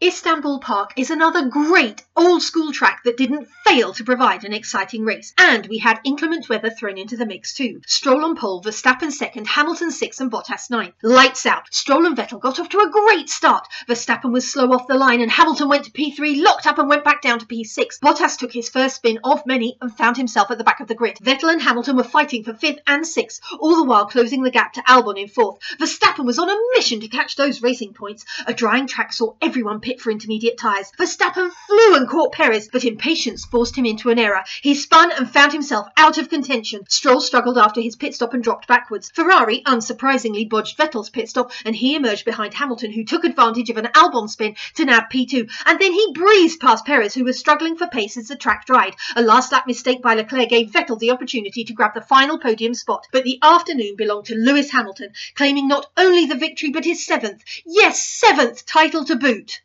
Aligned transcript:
Istanbul 0.00 0.60
Park 0.60 0.92
is 0.96 1.10
another 1.10 1.48
great 1.48 2.04
old 2.16 2.40
school 2.40 2.70
track 2.70 3.02
that 3.04 3.16
didn't 3.16 3.48
fail 3.64 3.92
to 3.94 4.04
provide 4.04 4.44
an 4.44 4.52
exciting 4.52 5.04
race. 5.04 5.34
And 5.36 5.66
we 5.66 5.78
had 5.78 5.98
inclement 6.04 6.48
weather 6.48 6.70
thrown 6.70 6.96
into 6.96 7.16
the 7.16 7.26
mix 7.26 7.52
too. 7.52 7.80
Stroll 7.84 8.24
on 8.24 8.36
pole, 8.36 8.62
Verstappen 8.62 9.10
second, 9.10 9.48
Hamilton 9.48 9.90
sixth, 9.90 10.20
and 10.20 10.30
Bottas 10.30 10.70
ninth. 10.70 10.94
Lights 11.02 11.46
out. 11.46 11.64
Stroll 11.74 12.06
and 12.06 12.16
Vettel 12.16 12.40
got 12.40 12.60
off 12.60 12.68
to 12.68 12.78
a 12.78 12.90
great 12.90 13.28
start. 13.28 13.66
Verstappen 13.88 14.30
was 14.30 14.48
slow 14.48 14.72
off 14.72 14.86
the 14.86 14.94
line, 14.94 15.20
and 15.20 15.32
Hamilton 15.32 15.68
went 15.68 15.84
to 15.86 15.90
P3, 15.90 16.44
locked 16.44 16.68
up, 16.68 16.78
and 16.78 16.88
went 16.88 17.02
back 17.02 17.20
down 17.20 17.40
to 17.40 17.46
P6. 17.46 17.98
Bottas 18.00 18.38
took 18.38 18.52
his 18.52 18.68
first 18.68 18.96
spin 18.96 19.18
of 19.24 19.44
many 19.46 19.78
and 19.80 19.92
found 19.92 20.16
himself 20.16 20.52
at 20.52 20.58
the 20.58 20.64
back 20.64 20.78
of 20.78 20.86
the 20.86 20.94
grid. 20.94 21.16
Vettel 21.16 21.52
and 21.52 21.60
Hamilton 21.60 21.96
were 21.96 22.04
fighting 22.04 22.44
for 22.44 22.54
fifth 22.54 22.78
and 22.86 23.04
sixth, 23.04 23.40
all 23.58 23.74
the 23.74 23.82
while 23.84 24.06
closing 24.06 24.44
the 24.44 24.52
gap 24.52 24.74
to 24.74 24.82
Albon 24.82 25.20
in 25.20 25.26
fourth. 25.26 25.58
Verstappen 25.80 26.24
was 26.24 26.38
on 26.38 26.48
a 26.48 26.56
mission 26.76 27.00
to 27.00 27.08
catch 27.08 27.34
those 27.34 27.62
racing 27.62 27.94
points. 27.94 28.24
A 28.46 28.54
drying 28.54 28.86
track 28.86 29.12
saw 29.12 29.34
everyone 29.42 29.80
pit 29.88 30.00
for 30.02 30.10
intermediate 30.10 30.58
tyres. 30.58 30.92
Verstappen 30.98 31.50
flew 31.66 31.94
and 31.94 32.06
caught 32.06 32.32
Perez, 32.32 32.68
but 32.70 32.84
impatience 32.84 33.46
forced 33.46 33.74
him 33.74 33.86
into 33.86 34.10
an 34.10 34.18
error. 34.18 34.44
He 34.60 34.74
spun 34.74 35.10
and 35.12 35.30
found 35.30 35.52
himself 35.52 35.88
out 35.96 36.18
of 36.18 36.28
contention. 36.28 36.84
Stroll 36.90 37.22
struggled 37.22 37.56
after 37.56 37.80
his 37.80 37.96
pit 37.96 38.14
stop 38.14 38.34
and 38.34 38.44
dropped 38.44 38.68
backwards. 38.68 39.10
Ferrari, 39.14 39.62
unsurprisingly, 39.64 40.46
bodged 40.46 40.76
Vettel's 40.76 41.08
pit 41.08 41.30
stop, 41.30 41.52
and 41.64 41.74
he 41.74 41.96
emerged 41.96 42.26
behind 42.26 42.52
Hamilton, 42.52 42.92
who 42.92 43.02
took 43.02 43.24
advantage 43.24 43.70
of 43.70 43.78
an 43.78 43.88
Albon 43.94 44.28
spin 44.28 44.56
to 44.74 44.84
nab 44.84 45.04
P2. 45.10 45.50
And 45.64 45.78
then 45.78 45.92
he 45.94 46.12
breezed 46.12 46.60
past 46.60 46.84
Perez, 46.84 47.14
who 47.14 47.24
was 47.24 47.38
struggling 47.38 47.78
for 47.78 47.86
pace 47.86 48.18
as 48.18 48.28
the 48.28 48.36
track 48.36 48.66
dried. 48.66 48.94
A 49.16 49.22
last 49.22 49.52
lap 49.52 49.66
mistake 49.66 50.02
by 50.02 50.16
Leclerc 50.16 50.50
gave 50.50 50.70
Vettel 50.70 50.98
the 50.98 51.12
opportunity 51.12 51.64
to 51.64 51.72
grab 51.72 51.94
the 51.94 52.02
final 52.02 52.38
podium 52.38 52.74
spot, 52.74 53.06
but 53.10 53.24
the 53.24 53.38
afternoon 53.42 53.96
belonged 53.96 54.26
to 54.26 54.34
Lewis 54.34 54.70
Hamilton, 54.70 55.12
claiming 55.34 55.66
not 55.66 55.86
only 55.96 56.26
the 56.26 56.34
victory 56.34 56.68
but 56.68 56.84
his 56.84 57.06
seventh, 57.06 57.42
yes, 57.64 58.06
seventh 58.06 58.66
title 58.66 59.06
to 59.06 59.16
boot. 59.16 59.62